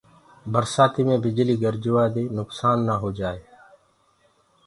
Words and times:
برسآتيٚ 0.51 1.05
مينٚ 1.07 1.21
بِجليٚ 1.23 1.59
گرجوآ 1.63 2.05
دي 2.13 2.23
نُڪسآن 2.37 2.77
نآ 2.87 2.95
هوجآئي۔ 3.03 3.41